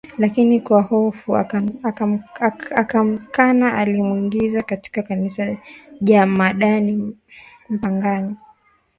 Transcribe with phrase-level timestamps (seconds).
[0.17, 1.37] lakini kwa hofu
[2.75, 5.57] akamkana Alimwingiza katika Kanisa
[6.01, 7.15] jemadari
[7.69, 8.35] Mpagani